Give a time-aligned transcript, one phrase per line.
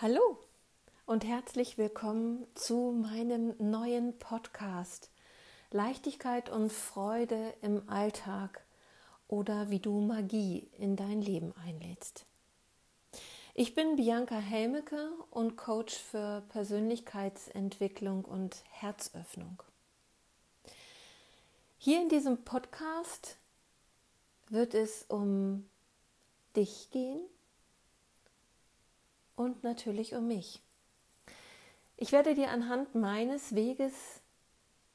[0.00, 0.38] Hallo
[1.06, 5.10] und herzlich willkommen zu meinem neuen Podcast
[5.72, 8.64] Leichtigkeit und Freude im Alltag
[9.26, 12.26] oder wie du Magie in dein Leben einlädst.
[13.54, 19.60] Ich bin Bianca Helmecke und Coach für Persönlichkeitsentwicklung und Herzöffnung.
[21.76, 23.36] Hier in diesem Podcast
[24.48, 25.68] wird es um
[26.54, 27.26] dich gehen
[29.48, 30.60] und natürlich um mich.
[31.96, 33.92] Ich werde dir anhand meines Weges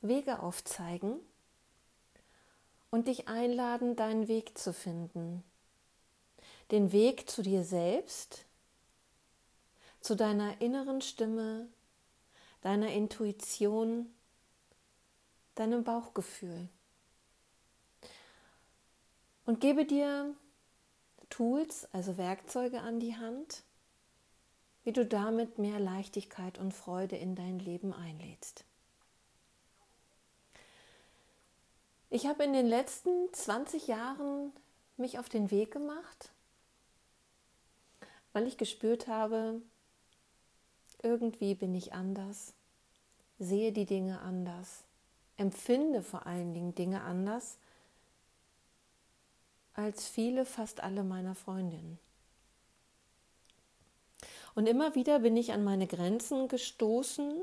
[0.00, 1.18] Wege aufzeigen
[2.90, 5.42] und dich einladen, deinen Weg zu finden.
[6.70, 8.44] Den Weg zu dir selbst,
[10.00, 11.68] zu deiner inneren Stimme,
[12.60, 14.14] deiner Intuition,
[15.56, 16.68] deinem Bauchgefühl.
[19.44, 20.34] Und gebe dir
[21.30, 23.64] Tools, also Werkzeuge an die Hand,
[24.86, 28.64] wie du damit mehr Leichtigkeit und Freude in dein Leben einlädst.
[32.08, 34.52] Ich habe in den letzten 20 Jahren
[34.96, 36.30] mich auf den Weg gemacht,
[38.32, 39.60] weil ich gespürt habe,
[41.02, 42.54] irgendwie bin ich anders,
[43.40, 44.84] sehe die Dinge anders,
[45.36, 47.58] empfinde vor allen Dingen Dinge anders
[49.74, 51.98] als viele, fast alle meiner Freundinnen.
[54.56, 57.42] Und immer wieder bin ich an meine Grenzen gestoßen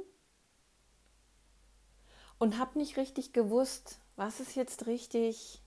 [2.40, 5.62] und habe nicht richtig gewusst, was ist jetzt richtig.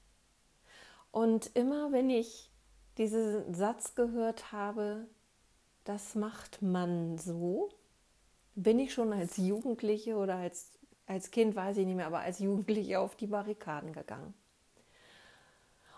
[1.13, 2.51] Und immer wenn ich
[2.99, 5.07] diesen Satz gehört habe,
[5.85, 7.69] das macht man so,
[8.57, 10.73] bin ich schon als Jugendliche oder als,
[11.07, 14.35] als Kind, weiß ich nicht mehr, aber als Jugendliche auf die Barrikaden gegangen.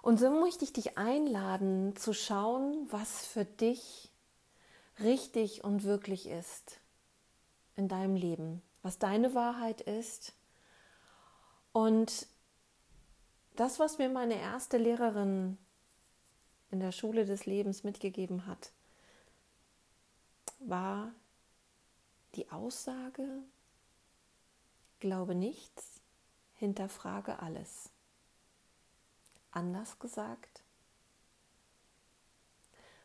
[0.02, 4.12] Und so möchte ich dich einladen zu schauen, was für dich
[5.00, 6.80] richtig und wirklich ist
[7.76, 10.34] in deinem Leben, was deine Wahrheit ist.
[11.72, 12.26] Und
[13.56, 15.58] das, was mir meine erste Lehrerin
[16.70, 18.72] in der Schule des Lebens mitgegeben hat,
[20.60, 21.12] war
[22.34, 23.42] die Aussage,
[25.00, 26.00] glaube nichts,
[26.54, 27.90] hinterfrage alles.
[29.50, 30.62] Anders gesagt,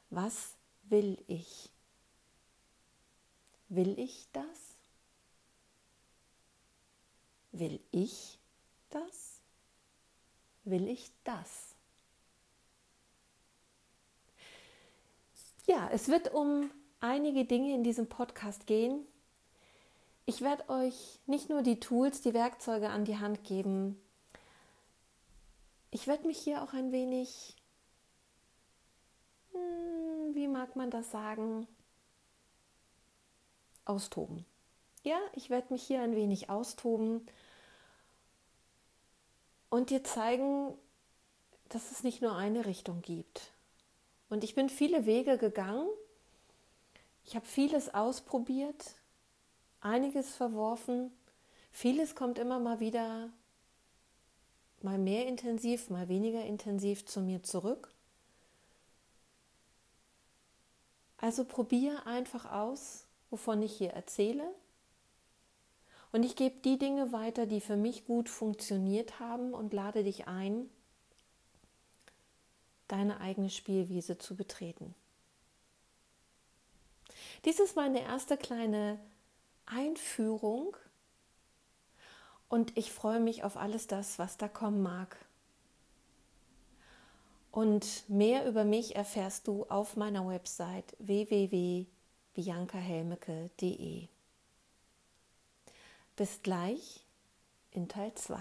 [0.09, 1.72] was will ich?
[3.75, 4.78] Will ich das?
[7.53, 8.38] Will ich
[8.91, 9.41] das?
[10.63, 11.73] Will ich das?
[15.66, 16.69] Ja, es wird um
[17.00, 19.07] einige Dinge in diesem Podcast gehen.
[20.28, 24.00] Ich werde euch nicht nur die Tools, die Werkzeuge an die Hand geben.
[25.89, 27.56] Ich werde mich hier auch ein wenig,
[29.51, 31.67] hm, wie mag man das sagen,
[33.85, 34.45] austoben.
[35.03, 37.27] Ja, ich werde mich hier ein wenig austoben
[39.69, 40.77] und dir zeigen,
[41.69, 43.51] dass es nicht nur eine Richtung gibt.
[44.29, 45.88] Und ich bin viele Wege gegangen.
[47.25, 48.95] Ich habe vieles ausprobiert,
[49.81, 51.11] einiges verworfen.
[51.71, 53.29] Vieles kommt immer mal wieder,
[54.81, 57.89] mal mehr intensiv, mal weniger intensiv zu mir zurück.
[61.17, 63.03] Also probier einfach aus,
[63.33, 64.47] wovon ich hier erzähle.
[66.11, 70.27] Und ich gebe die Dinge weiter, die für mich gut funktioniert haben und lade dich
[70.27, 70.69] ein,
[72.88, 74.94] deine eigene Spielwiese zu betreten.
[77.44, 78.99] Dies ist meine erste kleine
[79.65, 80.77] Einführung
[82.50, 85.17] und ich freue mich auf alles das, was da kommen mag.
[87.50, 91.88] Und mehr über mich erfährst du auf meiner Website www
[92.33, 94.07] biancahelmeke.de.
[96.16, 97.05] Bis gleich
[97.71, 98.38] in Teil 2.